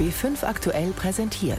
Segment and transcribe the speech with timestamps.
[0.00, 1.58] B5 aktuell präsentiert.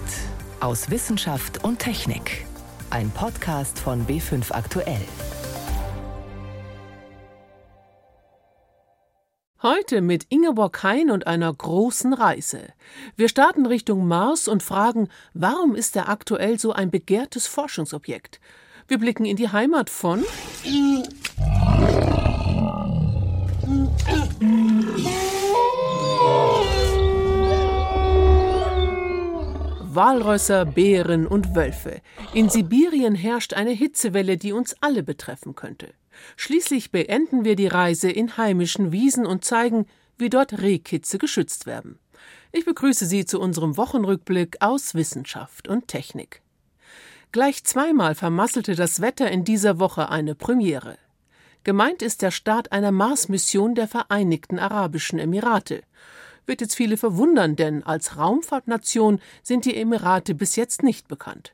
[0.62, 2.48] Aus Wissenschaft und Technik.
[2.90, 5.06] Ein Podcast von B5 aktuell.
[9.62, 12.70] Heute mit Ingeborg Hein und einer großen Reise.
[13.16, 18.40] Wir starten Richtung Mars und fragen, warum ist er aktuell so ein begehrtes Forschungsobjekt?
[18.88, 20.26] Wir blicken in die Heimat von
[29.94, 32.02] Walrösser, Bären und Wölfe.
[32.34, 35.94] In Sibirien herrscht eine Hitzewelle, die uns alle betreffen könnte.
[36.38, 39.86] Schließlich beenden wir die Reise in heimischen Wiesen und zeigen,
[40.18, 42.00] wie dort Rehkitze geschützt werden.
[42.54, 46.42] Ich begrüße Sie zu unserem Wochenrückblick aus Wissenschaft und Technik.
[47.34, 50.98] Gleich zweimal vermasselte das Wetter in dieser Woche eine Premiere.
[51.66, 55.84] Gemeint ist der Start einer Mars-Mission der Vereinigten Arabischen Emirate
[56.52, 61.54] wird jetzt viele verwundern, denn als Raumfahrtnation sind die Emirate bis jetzt nicht bekannt.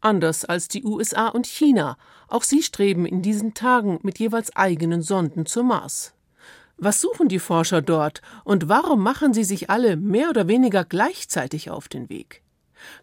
[0.00, 5.02] Anders als die USA und China, auch sie streben in diesen Tagen mit jeweils eigenen
[5.02, 6.14] Sonden zum Mars.
[6.78, 11.68] Was suchen die Forscher dort und warum machen sie sich alle mehr oder weniger gleichzeitig
[11.68, 12.42] auf den Weg?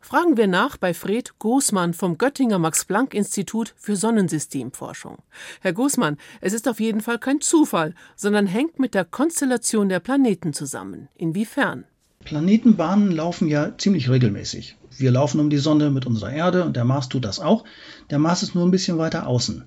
[0.01, 5.17] Fragen wir nach bei Fred Gosmann vom Göttinger Max-Planck-Institut für Sonnensystemforschung.
[5.61, 9.99] Herr Gosmann, es ist auf jeden Fall kein Zufall, sondern hängt mit der Konstellation der
[9.99, 11.09] Planeten zusammen.
[11.15, 11.85] Inwiefern?
[12.23, 14.77] Planetenbahnen laufen ja ziemlich regelmäßig.
[14.97, 17.65] Wir laufen um die Sonne mit unserer Erde und der Mars tut das auch.
[18.09, 19.65] Der Mars ist nur ein bisschen weiter außen.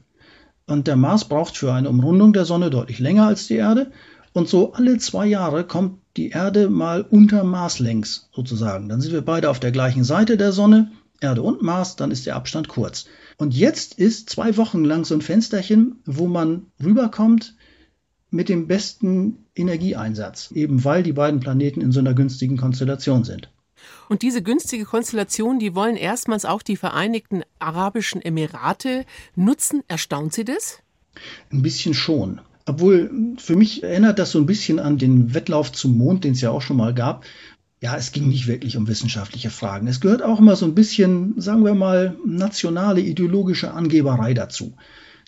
[0.67, 3.91] Und der Mars braucht für eine Umrundung der Sonne deutlich länger als die Erde.
[4.33, 8.89] Und so alle zwei Jahre kommt die Erde mal unter Mars längs sozusagen.
[8.89, 10.91] Dann sind wir beide auf der gleichen Seite der Sonne,
[11.21, 13.06] Erde und Mars, dann ist der Abstand kurz.
[13.37, 17.56] Und jetzt ist zwei Wochen lang so ein Fensterchen, wo man rüberkommt
[18.31, 23.51] mit dem besten Energieeinsatz, eben weil die beiden Planeten in so einer günstigen Konstellation sind.
[24.09, 29.83] Und diese günstige Konstellation, die wollen erstmals auch die Vereinigten Arabischen Emirate nutzen.
[29.89, 30.81] Erstaunt Sie das?
[31.50, 32.41] Ein bisschen schon.
[32.69, 36.43] Obwohl, für mich erinnert das so ein bisschen an den Wettlauf zum Mond, den es
[36.43, 37.25] ja auch schon mal gab.
[37.81, 39.87] Ja, es ging nicht wirklich um wissenschaftliche Fragen.
[39.87, 44.75] Es gehört auch immer so ein bisschen, sagen wir mal, nationale ideologische Angeberei dazu.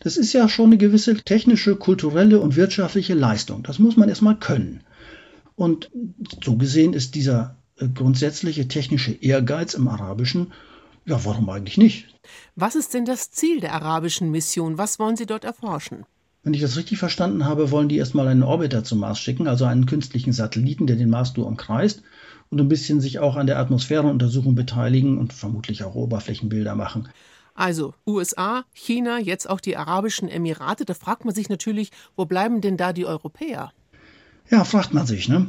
[0.00, 3.62] Das ist ja schon eine gewisse technische, kulturelle und wirtschaftliche Leistung.
[3.62, 4.82] Das muss man erstmal können.
[5.56, 5.90] Und
[6.44, 10.52] so gesehen ist dieser äh, grundsätzliche technische Ehrgeiz im Arabischen,
[11.06, 12.08] ja, warum eigentlich nicht?
[12.54, 14.76] Was ist denn das Ziel der arabischen Mission?
[14.76, 16.04] Was wollen Sie dort erforschen?
[16.42, 19.66] Wenn ich das richtig verstanden habe, wollen die erstmal einen Orbiter zum Mars schicken, also
[19.66, 22.02] einen künstlichen Satelliten, der den Mars nur umkreist
[22.48, 27.08] und ein bisschen sich auch an der Atmosphärenuntersuchung beteiligen und vermutlich auch Oberflächenbilder machen.
[27.54, 30.86] Also USA, China, jetzt auch die Arabischen Emirate.
[30.86, 33.72] Da fragt man sich natürlich, wo bleiben denn da die Europäer?
[34.50, 35.48] Ja, fragt man sich, ne?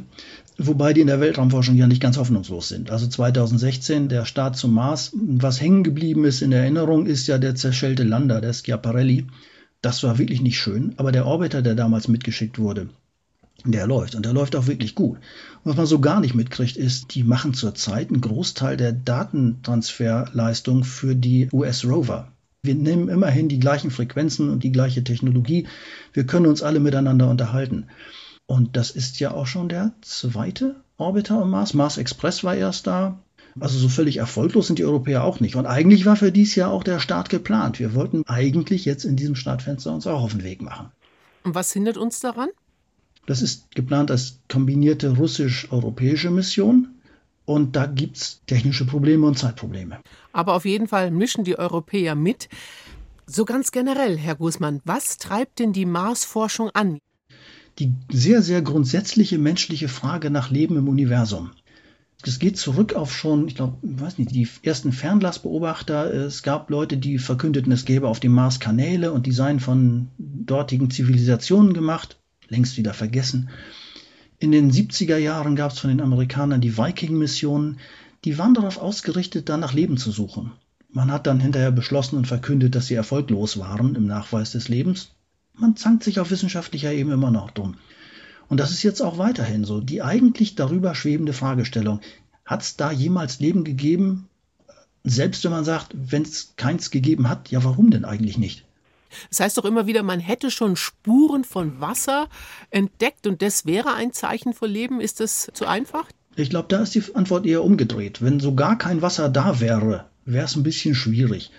[0.58, 2.90] Wobei die in der Weltraumforschung ja nicht ganz hoffnungslos sind.
[2.90, 5.12] Also 2016 der Start zum Mars.
[5.14, 9.26] Was hängen geblieben ist in Erinnerung, ist ja der zerschellte Lander, der Schiaparelli.
[9.82, 12.88] Das war wirklich nicht schön, aber der Orbiter, der damals mitgeschickt wurde,
[13.64, 15.18] der läuft und der läuft auch wirklich gut.
[15.64, 21.14] Was man so gar nicht mitkriegt, ist, die machen zurzeit einen Großteil der Datentransferleistung für
[21.14, 22.32] die US-Rover.
[22.62, 25.66] Wir nehmen immerhin die gleichen Frequenzen und die gleiche Technologie.
[26.12, 27.86] Wir können uns alle miteinander unterhalten.
[28.46, 31.74] Und das ist ja auch schon der zweite Orbiter am Mars.
[31.74, 33.18] Mars Express war erst da.
[33.60, 35.56] Also so völlig erfolglos sind die Europäer auch nicht.
[35.56, 37.78] Und eigentlich war für dies Jahr auch der Start geplant.
[37.78, 40.90] Wir wollten eigentlich jetzt in diesem Startfenster uns auch auf den Weg machen.
[41.44, 42.48] Und was hindert uns daran?
[43.26, 46.88] Das ist geplant als kombinierte russisch-europäische Mission.
[47.44, 49.98] Und da gibt es technische Probleme und Zeitprobleme.
[50.32, 52.48] Aber auf jeden Fall mischen die Europäer mit.
[53.26, 56.98] So ganz generell, Herr Guzman, was treibt denn die Marsforschung an?
[57.78, 61.50] Die sehr, sehr grundsätzliche menschliche Frage nach Leben im Universum
[62.26, 66.12] es geht zurück auf schon, ich glaube, weiß nicht, die ersten Fernglasbeobachter.
[66.12, 70.08] Es gab Leute, die verkündeten, es gäbe auf dem Mars Kanäle und die seien von
[70.18, 72.18] dortigen Zivilisationen gemacht,
[72.48, 73.50] längst wieder vergessen.
[74.38, 77.78] In den 70er Jahren gab es von den Amerikanern die Viking-Missionen.
[78.24, 80.52] Die waren darauf ausgerichtet, da nach Leben zu suchen.
[80.90, 85.10] Man hat dann hinterher beschlossen und verkündet, dass sie erfolglos waren im Nachweis des Lebens.
[85.54, 87.76] Man zankt sich auf wissenschaftlicher Ebene immer noch dumm.
[88.48, 89.80] Und das ist jetzt auch weiterhin so.
[89.80, 92.00] Die eigentlich darüber schwebende Fragestellung,
[92.44, 94.28] hat es da jemals Leben gegeben?
[95.04, 98.64] Selbst wenn man sagt, wenn es keins gegeben hat, ja, warum denn eigentlich nicht?
[99.28, 102.28] Das heißt doch immer wieder, man hätte schon Spuren von Wasser
[102.70, 105.00] entdeckt und das wäre ein Zeichen für Leben.
[105.00, 106.06] Ist das zu einfach?
[106.36, 108.22] Ich glaube, da ist die Antwort eher umgedreht.
[108.22, 111.50] Wenn so gar kein Wasser da wäre, wäre es ein bisschen schwierig.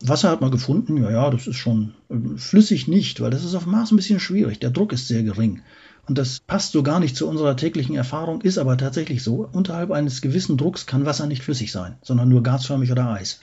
[0.00, 3.54] Wasser hat man gefunden, ja, ja, das ist schon äh, flüssig nicht, weil das ist
[3.54, 4.58] auf Mars ein bisschen schwierig.
[4.58, 5.62] Der Druck ist sehr gering.
[6.08, 9.48] Und das passt so gar nicht zu unserer täglichen Erfahrung, ist aber tatsächlich so.
[9.52, 13.40] Unterhalb eines gewissen Drucks kann Wasser nicht flüssig sein, sondern nur gasförmig oder Eis.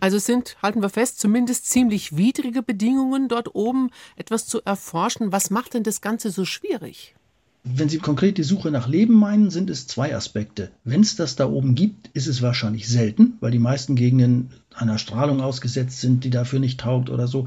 [0.00, 5.32] Also sind, halten wir fest, zumindest ziemlich widrige Bedingungen dort oben, etwas zu erforschen.
[5.32, 7.16] Was macht denn das Ganze so schwierig?
[7.64, 10.70] Wenn Sie konkret die Suche nach Leben meinen, sind es zwei Aspekte.
[10.84, 14.98] Wenn es das da oben gibt, ist es wahrscheinlich selten, weil die meisten Gegenden einer
[14.98, 17.46] Strahlung ausgesetzt sind, die dafür nicht taugt oder so.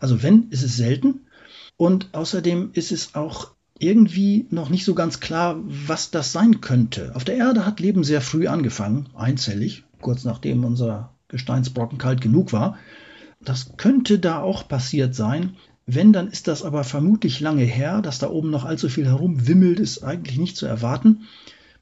[0.00, 1.26] Also wenn, ist es selten.
[1.76, 7.12] Und außerdem ist es auch irgendwie noch nicht so ganz klar, was das sein könnte.
[7.14, 12.52] Auf der Erde hat Leben sehr früh angefangen, einzellig, kurz nachdem unser Gesteinsbrocken kalt genug
[12.52, 12.76] war.
[13.40, 15.56] Das könnte da auch passiert sein.
[15.86, 19.80] Wenn, dann ist das aber vermutlich lange her, dass da oben noch allzu viel herumwimmelt,
[19.80, 21.22] ist eigentlich nicht zu erwarten.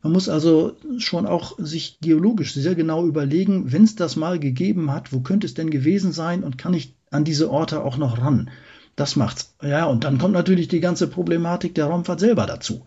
[0.02, 4.92] Man muss also schon auch sich geologisch sehr genau überlegen, wenn es das mal gegeben
[4.92, 8.18] hat, wo könnte es denn gewesen sein und kann ich an diese Orte auch noch
[8.18, 8.50] ran?
[8.98, 9.54] Das macht's.
[9.62, 12.84] Ja, und dann kommt natürlich die ganze Problematik der Raumfahrt selber dazu.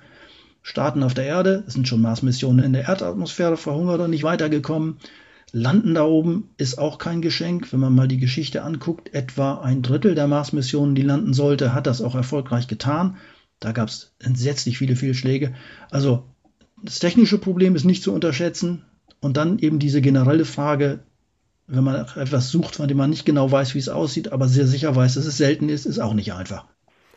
[0.62, 4.98] Staaten auf der Erde, es sind schon Mars-Missionen in der Erdatmosphäre verhungert und nicht weitergekommen.
[5.54, 7.72] Landen da oben ist auch kein Geschenk.
[7.72, 11.88] Wenn man mal die Geschichte anguckt, etwa ein Drittel der Mars-Missionen, die landen sollte, hat
[11.88, 13.16] das auch erfolgreich getan.
[13.62, 15.54] Da gab es entsetzlich viele Fehlschläge.
[15.92, 16.26] Also
[16.84, 18.84] das technische Problem ist nicht zu unterschätzen.
[19.22, 21.00] Und dann eben diese generelle Frage,
[21.68, 24.68] wenn man etwas sucht, von dem man nicht genau weiß, wie es aussieht, aber sehr
[24.68, 26.66] sicher weiß, dass es selten ist, ist auch nicht einfach.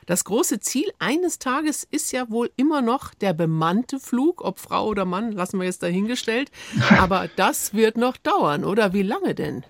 [0.06, 4.86] Das große Ziel eines Tages ist ja wohl immer noch der bemannte Flug, ob Frau
[4.86, 6.50] oder Mann, lassen wir jetzt dahingestellt.
[6.98, 9.64] Aber das wird noch dauern, oder wie lange denn?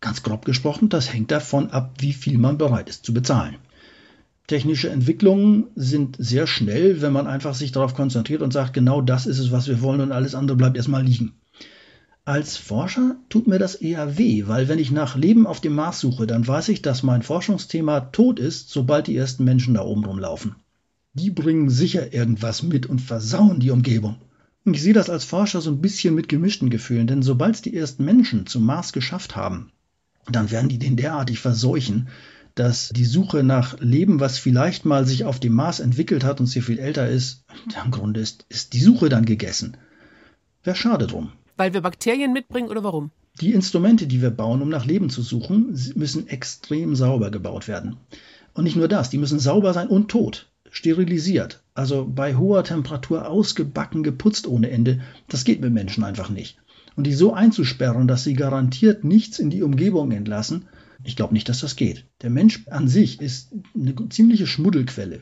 [0.00, 3.56] Ganz grob gesprochen, das hängt davon ab, wie viel man bereit ist zu bezahlen.
[4.46, 9.26] Technische Entwicklungen sind sehr schnell, wenn man einfach sich darauf konzentriert und sagt, genau das
[9.26, 11.39] ist es, was wir wollen und alles andere bleibt erstmal liegen.
[12.30, 15.98] Als Forscher tut mir das eher weh, weil wenn ich nach Leben auf dem Mars
[15.98, 20.04] suche, dann weiß ich, dass mein Forschungsthema tot ist, sobald die ersten Menschen da oben
[20.04, 20.54] rumlaufen.
[21.12, 24.14] Die bringen sicher irgendwas mit und versauen die Umgebung.
[24.64, 27.62] Und ich sehe das als Forscher so ein bisschen mit gemischten Gefühlen, denn sobald es
[27.62, 29.72] die ersten Menschen zum Mars geschafft haben,
[30.30, 32.10] dann werden die den derartig verseuchen,
[32.54, 36.46] dass die Suche nach Leben, was vielleicht mal sich auf dem Mars entwickelt hat und
[36.46, 37.42] sehr viel älter ist,
[37.84, 39.76] im Grunde ist, ist die Suche dann gegessen.
[40.62, 41.32] Wäre schade drum.
[41.60, 43.10] Weil wir Bakterien mitbringen oder warum?
[43.38, 47.98] Die Instrumente, die wir bauen, um nach Leben zu suchen, müssen extrem sauber gebaut werden.
[48.54, 51.62] Und nicht nur das, die müssen sauber sein und tot, sterilisiert.
[51.74, 55.02] Also bei hoher Temperatur ausgebacken, geputzt ohne Ende.
[55.28, 56.56] Das geht mit Menschen einfach nicht.
[56.96, 60.64] Und die so einzusperren, dass sie garantiert nichts in die Umgebung entlassen,
[61.04, 62.06] ich glaube nicht, dass das geht.
[62.22, 65.20] Der Mensch an sich ist eine ziemliche Schmuddelquelle.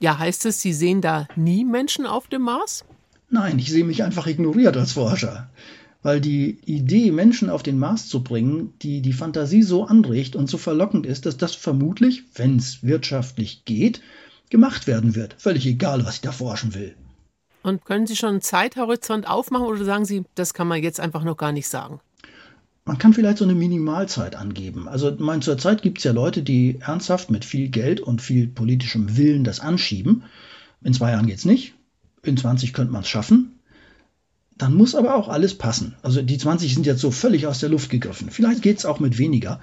[0.00, 2.84] Ja, heißt es, Sie sehen da nie Menschen auf dem Mars?
[3.30, 5.48] Nein, ich sehe mich einfach ignoriert als Forscher
[6.02, 10.48] weil die Idee, Menschen auf den Mars zu bringen, die die Fantasie so anregt und
[10.48, 14.00] so verlockend ist, dass das vermutlich, wenn es wirtschaftlich geht,
[14.50, 15.34] gemacht werden wird.
[15.38, 16.94] Völlig egal, was ich da forschen will.
[17.62, 21.24] Und können Sie schon einen Zeithorizont aufmachen oder sagen Sie, das kann man jetzt einfach
[21.24, 22.00] noch gar nicht sagen?
[22.84, 24.88] Man kann vielleicht so eine Minimalzeit angeben.
[24.88, 29.18] Also mein, zurzeit gibt es ja Leute, die ernsthaft mit viel Geld und viel politischem
[29.18, 30.22] Willen das anschieben.
[30.82, 31.74] In zwei Jahren geht es nicht.
[32.22, 33.57] In 20 könnte man es schaffen.
[34.58, 35.94] Dann muss aber auch alles passen.
[36.02, 38.30] Also die 20 sind jetzt so völlig aus der Luft gegriffen.
[38.30, 39.60] Vielleicht geht es auch mit weniger.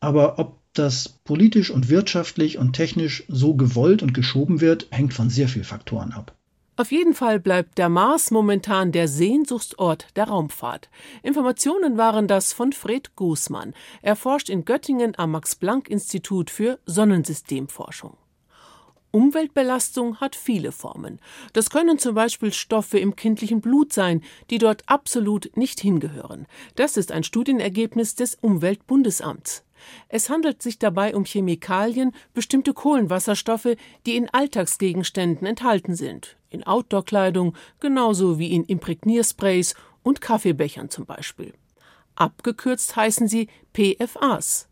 [0.00, 5.28] Aber ob das politisch und wirtschaftlich und technisch so gewollt und geschoben wird, hängt von
[5.28, 6.34] sehr vielen Faktoren ab.
[6.76, 10.88] Auf jeden Fall bleibt der Mars momentan der Sehnsuchtsort der Raumfahrt.
[11.24, 13.74] Informationen waren das von Fred Gußmann.
[14.00, 18.16] Er forscht in Göttingen am Max-Planck-Institut für Sonnensystemforschung.
[19.10, 21.18] Umweltbelastung hat viele Formen.
[21.52, 26.46] Das können zum Beispiel Stoffe im kindlichen Blut sein, die dort absolut nicht hingehören.
[26.76, 29.64] Das ist ein Studienergebnis des Umweltbundesamts.
[30.08, 37.56] Es handelt sich dabei um Chemikalien, bestimmte Kohlenwasserstoffe, die in Alltagsgegenständen enthalten sind, in Outdoor-Kleidung,
[37.80, 41.54] genauso wie in Imprägniersprays und Kaffeebechern zum Beispiel.
[42.16, 44.67] Abgekürzt heißen sie PFAs.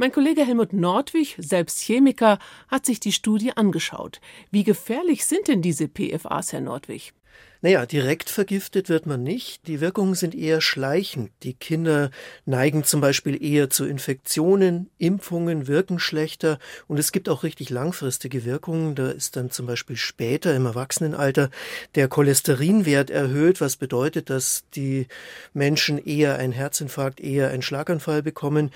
[0.00, 2.38] Mein Kollege Helmut Nordwig, selbst Chemiker,
[2.68, 4.20] hat sich die Studie angeschaut.
[4.52, 7.14] Wie gefährlich sind denn diese PFAs, Herr Nordwig?
[7.60, 9.66] Naja, direkt vergiftet wird man nicht.
[9.66, 11.32] Die Wirkungen sind eher schleichend.
[11.42, 12.12] Die Kinder
[12.46, 18.44] neigen zum Beispiel eher zu Infektionen, Impfungen wirken schlechter und es gibt auch richtig langfristige
[18.44, 18.94] Wirkungen.
[18.94, 21.50] Da ist dann zum Beispiel später im Erwachsenenalter
[21.96, 25.08] der Cholesterinwert erhöht, was bedeutet, dass die
[25.52, 28.70] Menschen eher einen Herzinfarkt, eher einen Schlaganfall bekommen.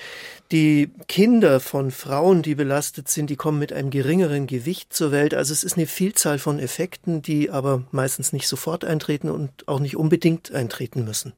[0.50, 5.34] Die Kinder von Frauen, die belastet sind, die kommen mit einem geringeren Gewicht zur Welt.
[5.34, 9.68] Also es ist eine Vielzahl von Effekten, die aber meistens nicht sofort sofort eintreten und
[9.68, 11.34] auch nicht unbedingt eintreten müssen.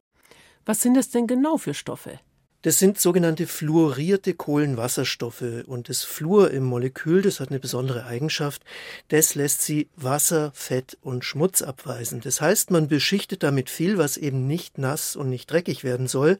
[0.65, 2.19] Was sind es denn genau für Stoffe?
[2.61, 8.63] Das sind sogenannte fluorierte Kohlenwasserstoffe und das Fluor im Molekül, das hat eine besondere Eigenschaft,
[9.09, 12.21] das lässt sie Wasser, Fett und Schmutz abweisen.
[12.21, 16.39] Das heißt, man beschichtet damit viel, was eben nicht nass und nicht dreckig werden soll,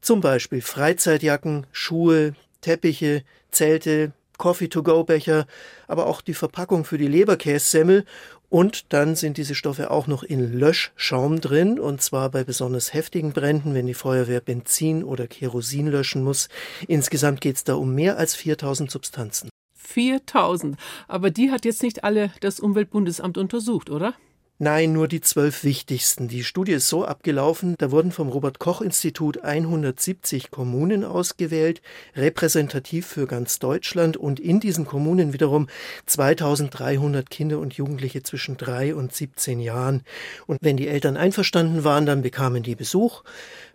[0.00, 5.46] zum Beispiel Freizeitjacken, Schuhe, Teppiche, Zelte, Coffee-to-go-Becher,
[5.88, 8.04] aber auch die Verpackung für die Leberkässemmel
[8.54, 13.32] und dann sind diese Stoffe auch noch in Löschschaum drin, und zwar bei besonders heftigen
[13.32, 16.48] Bränden, wenn die Feuerwehr Benzin oder Kerosin löschen muss.
[16.86, 19.48] Insgesamt geht es da um mehr als 4000 Substanzen.
[19.74, 20.76] 4000.
[21.08, 24.14] Aber die hat jetzt nicht alle das Umweltbundesamt untersucht, oder?
[24.60, 26.28] Nein, nur die zwölf wichtigsten.
[26.28, 31.82] Die Studie ist so abgelaufen, da wurden vom Robert Koch Institut 170 Kommunen ausgewählt,
[32.14, 35.66] repräsentativ für ganz Deutschland und in diesen Kommunen wiederum
[36.06, 40.02] 2300 Kinder und Jugendliche zwischen drei und 17 Jahren.
[40.46, 43.24] Und wenn die Eltern einverstanden waren, dann bekamen die Besuch.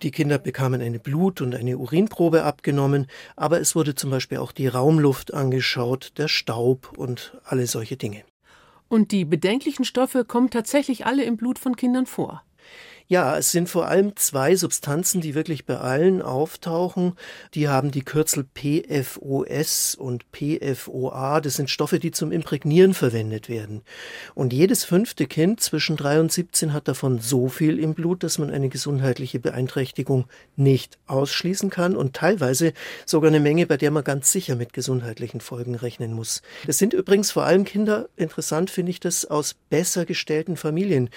[0.02, 4.54] Die Kinder bekamen eine Blut- und eine Urinprobe abgenommen, aber es wurde zum Beispiel auch
[4.54, 8.24] die Raumluft angeschaut, der Staub und alle solche Dinge.
[8.90, 12.44] Und die bedenklichen Stoffe kommen tatsächlich alle im Blut von Kindern vor.
[13.12, 17.14] Ja, es sind vor allem zwei Substanzen, die wirklich bei allen auftauchen.
[17.56, 21.42] Die haben die Kürzel PFOS und PFOA.
[21.42, 23.82] Das sind Stoffe, die zum Imprägnieren verwendet werden.
[24.36, 28.38] Und jedes fünfte Kind zwischen drei und 17 hat davon so viel im Blut, dass
[28.38, 30.26] man eine gesundheitliche Beeinträchtigung
[30.56, 32.74] nicht ausschließen kann und teilweise
[33.08, 36.44] sogar eine Menge, bei der man ganz sicher mit gesundheitlichen Folgen rechnen muss.
[36.68, 41.10] Das sind übrigens vor allem Kinder, interessant finde ich das, aus besser gestellten Familien.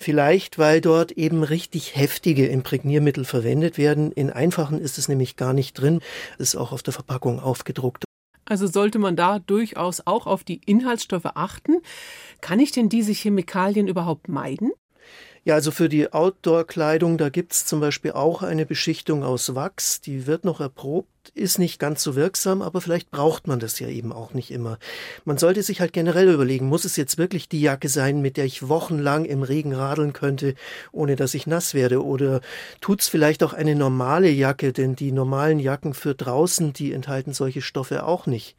[0.00, 4.10] Vielleicht, weil dort eben eben richtig heftige Imprägniermittel verwendet werden.
[4.12, 6.00] In einfachen ist es nämlich gar nicht drin,
[6.38, 8.04] ist auch auf der Verpackung aufgedruckt.
[8.46, 11.80] Also sollte man da durchaus auch auf die Inhaltsstoffe achten.
[12.40, 14.70] Kann ich denn diese Chemikalien überhaupt meiden?
[15.46, 20.26] Ja, also für die Outdoor-Kleidung, da gibt's zum Beispiel auch eine Beschichtung aus Wachs, die
[20.26, 24.12] wird noch erprobt, ist nicht ganz so wirksam, aber vielleicht braucht man das ja eben
[24.12, 24.80] auch nicht immer.
[25.24, 28.44] Man sollte sich halt generell überlegen, muss es jetzt wirklich die Jacke sein, mit der
[28.44, 30.56] ich wochenlang im Regen radeln könnte,
[30.90, 32.04] ohne dass ich nass werde?
[32.04, 32.40] Oder
[32.80, 37.62] tut's vielleicht auch eine normale Jacke, denn die normalen Jacken für draußen, die enthalten solche
[37.62, 38.56] Stoffe auch nicht.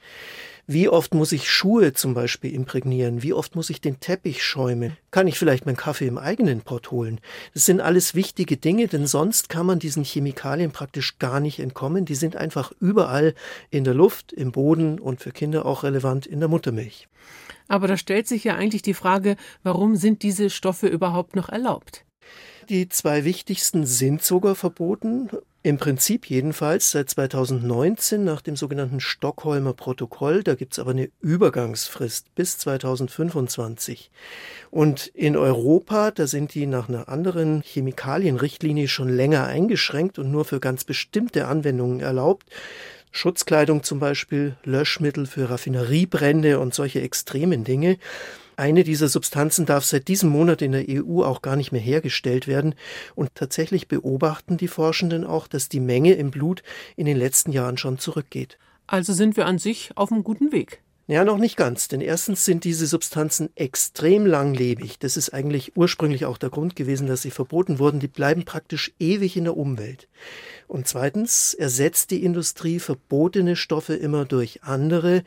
[0.70, 3.24] Wie oft muss ich Schuhe zum Beispiel imprägnieren?
[3.24, 4.98] Wie oft muss ich den Teppich schäumen?
[5.12, 7.22] Kann ich vielleicht meinen Kaffee im eigenen Pott holen?
[7.54, 12.04] Das sind alles wichtige Dinge, denn sonst kann man diesen Chemikalien praktisch gar nicht entkommen.
[12.04, 13.34] Die sind einfach überall
[13.70, 17.08] in der Luft, im Boden und für Kinder auch relevant in der Muttermilch.
[17.70, 22.04] Aber da stellt sich ja eigentlich die Frage, warum sind diese Stoffe überhaupt noch erlaubt?
[22.70, 25.30] Die zwei wichtigsten sind sogar verboten
[25.64, 30.44] im Prinzip jedenfalls seit 2019 nach dem sogenannten Stockholmer Protokoll.
[30.44, 34.12] Da gibt es aber eine Übergangsfrist bis 2025.
[34.70, 40.44] Und in Europa, da sind die nach einer anderen Chemikalienrichtlinie schon länger eingeschränkt und nur
[40.44, 42.50] für ganz bestimmte Anwendungen erlaubt.
[43.12, 47.98] Schutzkleidung zum Beispiel, Löschmittel für Raffineriebrände und solche extremen Dinge.
[48.60, 52.48] Eine dieser Substanzen darf seit diesem Monat in der EU auch gar nicht mehr hergestellt
[52.48, 52.74] werden.
[53.14, 56.64] Und tatsächlich beobachten die Forschenden auch, dass die Menge im Blut
[56.96, 58.58] in den letzten Jahren schon zurückgeht.
[58.88, 60.82] Also sind wir an sich auf einem guten Weg.
[61.10, 65.00] Ja, noch nicht ganz, denn erstens sind diese Substanzen extrem langlebig.
[65.00, 68.02] Das ist eigentlich ursprünglich auch der Grund gewesen, dass sie verboten wurden.
[68.02, 70.10] Die bleiben praktisch ewig in der Umwelt.
[70.68, 75.24] Und zweitens ersetzt die Industrie verbotene Stoffe immer durch andere.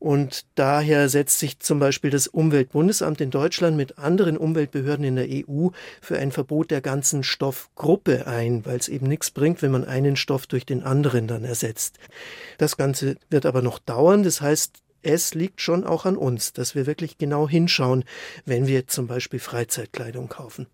[0.00, 5.28] Und daher setzt sich zum Beispiel das Umweltbundesamt in Deutschland mit anderen Umweltbehörden in der
[5.30, 5.68] EU
[6.00, 10.16] für ein Verbot der ganzen Stoffgruppe ein, weil es eben nichts bringt, wenn man einen
[10.16, 12.00] Stoff durch den anderen dann ersetzt.
[12.58, 14.24] Das Ganze wird aber noch dauern.
[14.24, 18.04] Das heißt, es liegt schon auch an uns, dass wir wirklich genau hinschauen,
[18.44, 20.66] wenn wir zum Beispiel Freizeitkleidung kaufen.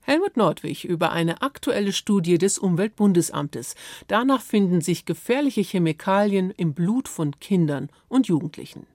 [0.00, 3.74] Helmut Nordwig über eine aktuelle Studie des Umweltbundesamtes.
[4.06, 8.86] Danach finden sich gefährliche Chemikalien im Blut von Kindern und Jugendlichen.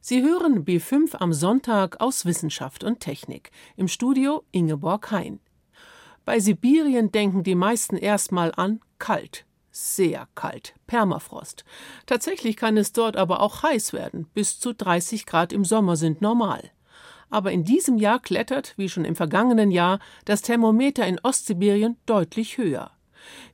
[0.00, 3.50] Sie hören B5 am Sonntag aus Wissenschaft und Technik.
[3.76, 5.40] Im Studio Ingeborg Hein.
[6.24, 11.64] Bei Sibirien denken die meisten erstmal an kalt sehr kalt, Permafrost.
[12.06, 16.20] Tatsächlich kann es dort aber auch heiß werden, bis zu 30 Grad im Sommer sind
[16.20, 16.70] normal.
[17.30, 22.58] Aber in diesem Jahr klettert, wie schon im vergangenen Jahr, das Thermometer in Ostsibirien deutlich
[22.58, 22.90] höher.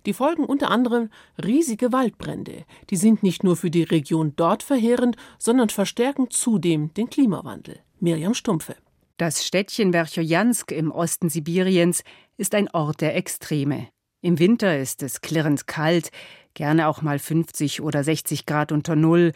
[0.07, 1.11] Die folgen unter anderem
[1.43, 2.65] riesige Waldbrände.
[2.91, 7.81] Die sind nicht nur für die Region dort verheerend, sondern verstärken zudem den Klimawandel.
[7.99, 8.77] Miriam Stumpfe.
[9.19, 12.05] Das Städtchen Verchojansk im Osten Sibiriens
[12.37, 13.89] ist ein Ort der Extreme.
[14.27, 16.11] Im Winter ist es klirrend kalt,
[16.55, 19.31] gerne auch mal 50 oder 60 Grad unter Null.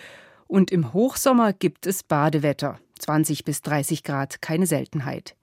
[0.49, 2.81] Und im Hochsommer gibt es Badewetter.
[2.99, 5.37] 20 bis 30 Grad, keine Seltenheit.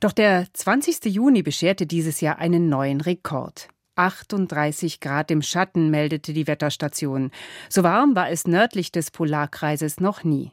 [0.00, 1.04] Doch der 20.
[1.04, 3.68] Juni bescherte dieses Jahr einen neuen Rekord.
[3.94, 7.30] 38 Grad im Schatten, meldete die Wetterstation.
[7.68, 10.50] So warm war es nördlich des Polarkreises noch nie.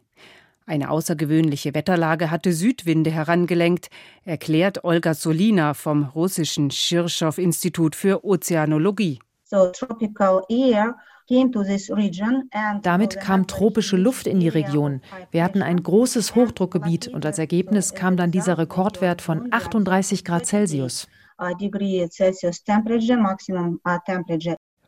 [0.67, 3.89] Eine außergewöhnliche Wetterlage hatte Südwinde herangelenkt,
[4.23, 9.19] erklärt Olga Solina vom russischen Schirschov-Institut für Ozeanologie.
[9.43, 9.71] So,
[12.81, 15.01] damit kam tropische Luft in die Region.
[15.29, 20.47] Wir hatten ein großes Hochdruckgebiet und als Ergebnis kam dann dieser Rekordwert von 38 Grad
[20.47, 21.07] Celsius.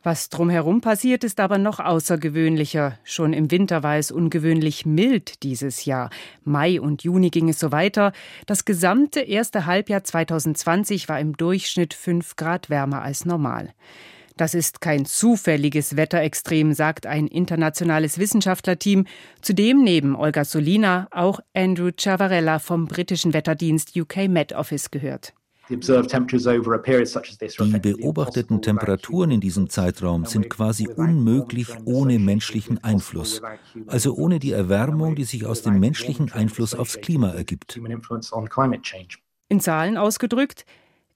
[0.08, 2.98] Was drumherum passiert, ist aber noch außergewöhnlicher.
[3.04, 6.08] Schon im Winter war es ungewöhnlich mild dieses Jahr.
[6.44, 8.12] Mai und Juni ging es so weiter.
[8.46, 13.74] Das gesamte erste Halbjahr 2020 war im Durchschnitt fünf Grad wärmer als normal.
[14.38, 19.04] Das ist kein zufälliges Wetterextrem, sagt ein internationales Wissenschaftlerteam,
[19.42, 25.34] zu dem neben Olga Solina auch Andrew Chavarella vom britischen Wetterdienst UK Met Office gehört.
[25.70, 25.76] Die
[27.78, 33.42] beobachteten Temperaturen in diesem Zeitraum sind quasi unmöglich ohne menschlichen Einfluss,
[33.86, 37.78] also ohne die Erwärmung, die sich aus dem menschlichen Einfluss aufs Klima ergibt.
[39.48, 40.64] In Zahlen ausgedrückt,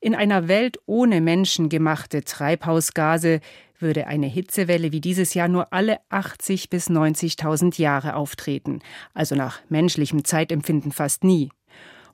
[0.01, 3.41] in einer Welt ohne menschengemachte Treibhausgase
[3.79, 8.81] würde eine Hitzewelle wie dieses Jahr nur alle 80 bis 90.000 Jahre auftreten,
[9.15, 11.51] also nach menschlichem Zeitempfinden fast nie.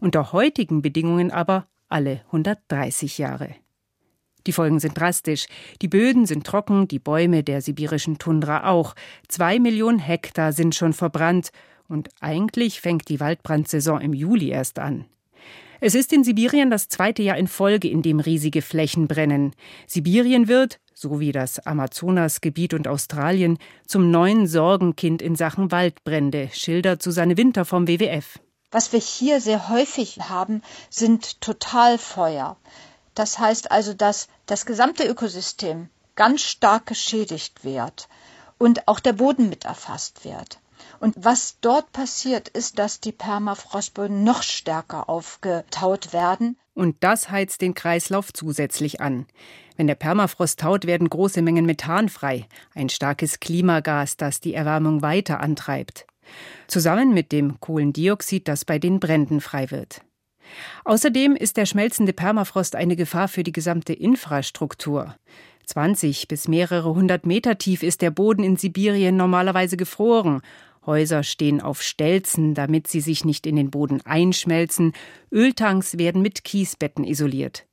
[0.01, 3.55] Unter heutigen Bedingungen aber alle 130 Jahre.
[4.47, 5.47] Die Folgen sind drastisch.
[5.83, 8.95] Die Böden sind trocken, die Bäume der sibirischen Tundra auch.
[9.29, 11.51] Zwei Millionen Hektar sind schon verbrannt.
[11.87, 15.07] Und eigentlich fängt die Waldbrandsaison im Juli erst an.
[15.81, 19.53] Es ist in Sibirien das zweite Jahr in Folge, in dem riesige Flächen brennen.
[19.87, 27.03] Sibirien wird, so wie das Amazonasgebiet und Australien, zum neuen Sorgenkind in Sachen Waldbrände, schildert
[27.03, 28.41] Susanne Winter vom WWF.
[28.71, 32.57] Was wir hier sehr häufig haben, sind Totalfeuer.
[33.15, 38.09] Das heißt also, dass das gesamte Ökosystem ganz stark geschädigt wird
[38.59, 40.61] und auch der Boden mit erfasst wird.
[41.01, 46.57] Und was dort passiert, ist, dass die Permafrostböden noch stärker aufgetaut werden.
[46.75, 49.27] Und das heizt den Kreislauf zusätzlich an.
[49.77, 55.03] Wenn der Permafrost taut, werden große Mengen Methan frei, ein starkes Klimagas, das die Erwärmung
[55.03, 56.08] weiter antreibt
[56.67, 60.03] zusammen mit dem Kohlendioxid, das bei den Bränden frei wird.
[60.85, 65.15] Außerdem ist der schmelzende Permafrost eine Gefahr für die gesamte Infrastruktur.
[65.67, 70.41] 20 bis mehrere hundert Meter tief ist der Boden in Sibirien normalerweise gefroren.
[70.87, 74.95] Häuser stehen auf Stelzen, damit sie sich nicht in den Boden einschmelzen.
[75.31, 77.67] Öltanks werden mit Kiesbetten isoliert.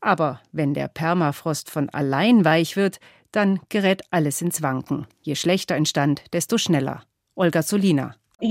[0.00, 3.00] Aber wenn der Permafrost von allein weich wird,
[3.32, 5.08] dann gerät alles ins Wanken.
[5.22, 7.02] Je schlechter ein Stand, desto schneller.
[7.36, 8.14] Olga Solina.
[8.40, 8.48] Da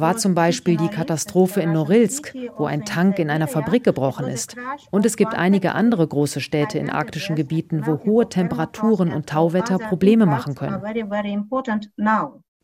[0.00, 4.56] war zum Beispiel die Katastrophe in Norilsk, wo ein Tank in einer Fabrik gebrochen ist.
[4.90, 9.78] Und es gibt einige andere große Städte in arktischen Gebieten, wo hohe Temperaturen und Tauwetter
[9.78, 10.80] Probleme machen können.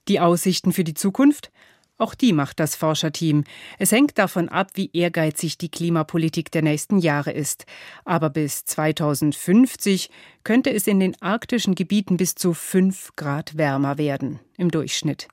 [0.09, 1.53] Die Aussichten für die Zukunft?
[1.99, 3.45] Auch die macht das Forscherteam.
[3.79, 7.65] Es hängt davon ab, wie ehrgeizig die Klimapolitik der nächsten Jahre ist.
[8.05, 10.11] Aber bis 2050
[10.43, 15.29] könnte es in den arktischen Gebieten bis zu 5 Grad wärmer werden im Durchschnitt.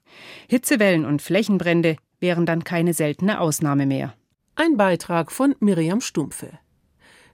[0.48, 4.14] Hitzewellen und Flächenbrände wären dann keine seltene Ausnahme mehr.
[4.56, 6.60] Ein Beitrag von Miriam Stumpfe.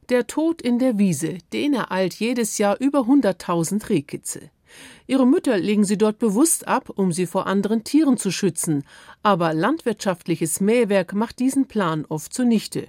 [0.09, 4.51] Der Tod in der Wiese, den ereilt jedes Jahr über 100.000 Rehkitze.
[5.07, 8.83] Ihre Mütter legen sie dort bewusst ab, um sie vor anderen Tieren zu schützen,
[9.23, 12.87] aber landwirtschaftliches Mähwerk macht diesen Plan oft zunichte.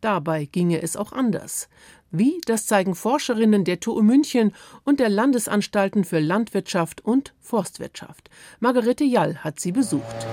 [0.00, 1.68] Dabei ginge es auch anders.
[2.10, 4.52] Wie, das zeigen Forscherinnen der TU München
[4.84, 8.30] und der Landesanstalten für Landwirtschaft und Forstwirtschaft.
[8.58, 10.26] Margarete Jall hat sie besucht.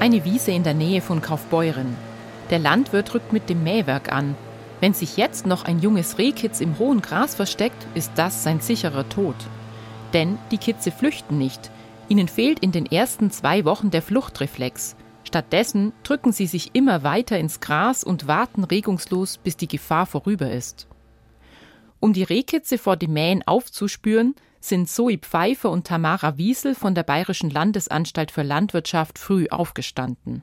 [0.00, 1.96] Eine Wiese in der Nähe von Kaufbeuren.
[2.50, 4.34] Der Landwirt rückt mit dem Mähwerk an.
[4.80, 9.08] Wenn sich jetzt noch ein junges Rehkitz im hohen Gras versteckt, ist das sein sicherer
[9.08, 9.36] Tod.
[10.14, 11.70] Denn die Kitze flüchten nicht.
[12.08, 14.96] Ihnen fehlt in den ersten zwei Wochen der Fluchtreflex.
[15.24, 20.50] Stattdessen drücken sie sich immer weiter ins Gras und warten regungslos, bis die Gefahr vorüber
[20.50, 20.86] ist.
[21.98, 27.02] Um die Rehkitze vor dem Mähen aufzuspüren, sind Zoe Pfeiffer und Tamara Wiesel von der
[27.02, 30.42] Bayerischen Landesanstalt für Landwirtschaft früh aufgestanden.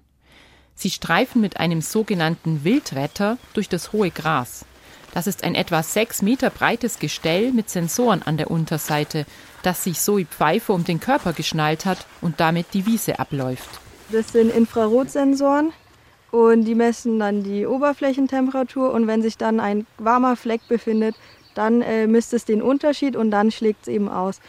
[0.75, 4.65] Sie streifen mit einem sogenannten Wildretter durch das hohe Gras.
[5.13, 9.25] Das ist ein etwa sechs Meter breites Gestell mit Sensoren an der Unterseite,
[9.61, 13.69] das sich Zoe Pfeife um den Körper geschnallt hat und damit die Wiese abläuft.
[14.09, 15.73] Das sind Infrarotsensoren
[16.31, 21.15] und die messen dann die Oberflächentemperatur und wenn sich dann ein warmer Fleck befindet,
[21.55, 24.39] dann äh, misst es den Unterschied und dann schlägt es eben aus.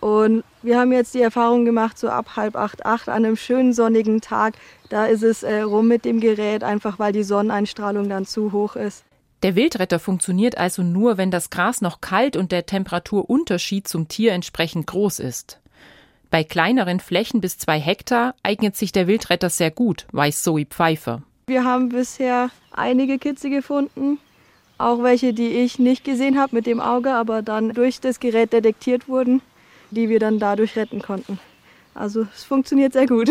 [0.00, 3.72] Und wir haben jetzt die Erfahrung gemacht, so ab halb acht, acht an einem schönen
[3.72, 4.54] sonnigen Tag,
[4.88, 8.76] da ist es äh, rum mit dem Gerät, einfach weil die Sonneneinstrahlung dann zu hoch
[8.76, 9.04] ist.
[9.42, 14.32] Der Wildretter funktioniert also nur, wenn das Gras noch kalt und der Temperaturunterschied zum Tier
[14.32, 15.60] entsprechend groß ist.
[16.30, 21.22] Bei kleineren Flächen bis zwei Hektar eignet sich der Wildretter sehr gut, weiß Zoe Pfeiffer.
[21.46, 24.18] Wir haben bisher einige Kitze gefunden,
[24.78, 28.52] auch welche, die ich nicht gesehen habe mit dem Auge, aber dann durch das Gerät
[28.52, 29.42] detektiert wurden,
[29.90, 31.40] die wir dann dadurch retten konnten.
[31.94, 33.30] Also es funktioniert sehr gut.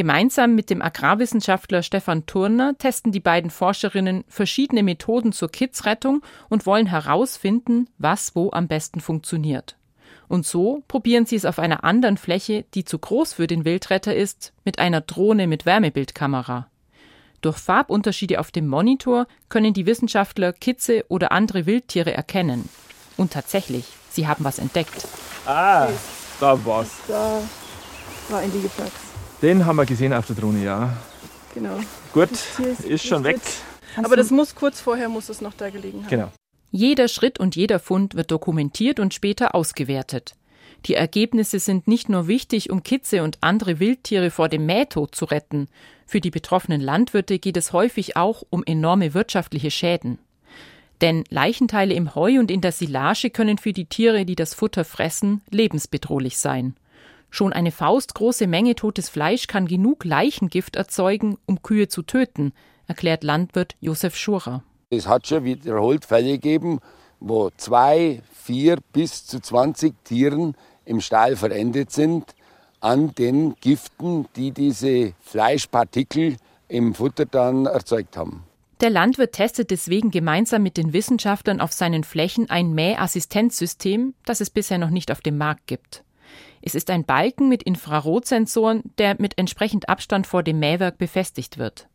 [0.00, 6.64] Gemeinsam mit dem Agrarwissenschaftler Stefan Turner testen die beiden Forscherinnen verschiedene Methoden zur Kidsrettung und
[6.64, 9.76] wollen herausfinden, was wo am besten funktioniert.
[10.26, 14.16] Und so probieren sie es auf einer anderen Fläche, die zu groß für den Wildretter
[14.16, 16.68] ist, mit einer Drohne mit Wärmebildkamera.
[17.42, 22.70] Durch Farbunterschiede auf dem Monitor können die Wissenschaftler Kitze oder andere Wildtiere erkennen.
[23.18, 25.06] Und tatsächlich, sie haben was entdeckt.
[25.44, 25.88] Ah,
[26.40, 26.88] da war's.
[27.06, 27.42] Da
[28.30, 29.09] war ein Liegeplatz.
[29.42, 30.96] Den haben wir gesehen auf der Drohne, ja.
[31.54, 31.78] Genau.
[32.12, 33.40] Gut, ist- ist schon weg.
[33.96, 36.08] Aber das muss kurz vorher muss es noch da gelegen haben.
[36.10, 36.32] Genau.
[36.70, 40.34] Jeder Schritt und jeder Fund wird dokumentiert und später ausgewertet.
[40.86, 45.24] Die Ergebnisse sind nicht nur wichtig, um Kitze und andere Wildtiere vor dem Mähtod zu
[45.24, 45.68] retten.
[46.06, 50.18] Für die betroffenen Landwirte geht es häufig auch um enorme wirtschaftliche Schäden.
[51.00, 54.84] Denn Leichenteile im Heu und in der Silage können für die Tiere, die das Futter
[54.84, 56.76] fressen, lebensbedrohlich sein.
[57.30, 62.52] Schon eine faustgroße Menge totes Fleisch kann genug Leichengift erzeugen, um Kühe zu töten,
[62.86, 64.64] erklärt Landwirt Josef Schurer.
[64.90, 66.80] Es hat schon wiederholt Fälle gegeben,
[67.20, 72.34] wo zwei, vier bis zu 20 Tieren im Stall verendet sind
[72.80, 78.44] an den Giften, die diese Fleischpartikel im Futter dann erzeugt haben.
[78.80, 84.48] Der Landwirt testet deswegen gemeinsam mit den Wissenschaftlern auf seinen Flächen ein Mähassistenzsystem, das es
[84.48, 86.02] bisher noch nicht auf dem Markt gibt.
[86.62, 91.88] Es ist ein Balken mit Infrarotsensoren, der mit entsprechend Abstand vor dem Mähwerk befestigt wird.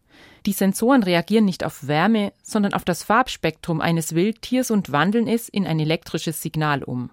[0.46, 5.50] Die Sensoren reagieren nicht auf Wärme, sondern auf das Farbspektrum eines Wildtiers und wandeln es
[5.50, 7.10] in ein elektrisches Signal um.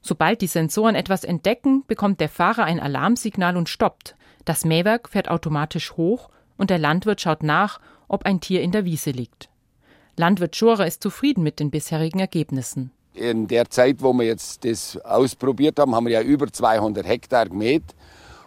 [0.00, 4.16] Sobald die Sensoren etwas entdecken, bekommt der Fahrer ein Alarmsignal und stoppt.
[4.44, 8.84] Das Mähwerk fährt automatisch hoch und der Landwirt schaut nach, ob ein Tier in der
[8.84, 9.48] Wiese liegt.
[10.16, 12.92] Landwirt Schorer ist zufrieden mit den bisherigen Ergebnissen.
[13.14, 17.48] In der Zeit, wo wir jetzt das ausprobiert haben, haben wir ja über 200 Hektar
[17.48, 17.84] gemäht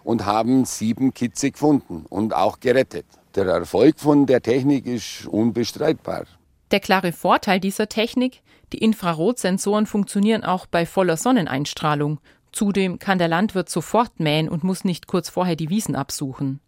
[0.04, 3.06] und haben sieben Kitze gefunden und auch gerettet.
[3.36, 6.26] Der Erfolg von der Technik ist unbestreitbar.
[6.72, 8.42] Der klare Vorteil dieser Technik,
[8.74, 12.20] die Infrarotsensoren funktionieren auch bei voller Sonneneinstrahlung.
[12.52, 16.60] Zudem kann der Landwirt sofort mähen und muss nicht kurz vorher die Wiesen absuchen.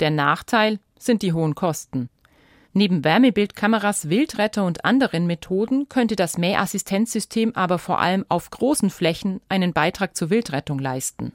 [0.00, 2.08] Der Nachteil sind die hohen Kosten.
[2.76, 9.40] Neben Wärmebildkameras, Wildretter und anderen Methoden könnte das Mähassistenzsystem aber vor allem auf großen Flächen
[9.48, 11.32] einen Beitrag zur Wildrettung leisten.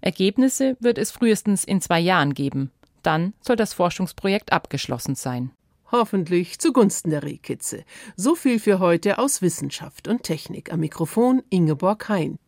[0.00, 2.70] Ergebnisse wird es frühestens in zwei Jahren geben.
[3.02, 5.50] Dann soll das Forschungsprojekt abgeschlossen sein.
[5.92, 7.84] Hoffentlich zugunsten der Rehkitze.
[8.16, 10.72] So viel für heute aus Wissenschaft und Technik.
[10.72, 12.38] Am Mikrofon Ingeborg Hein.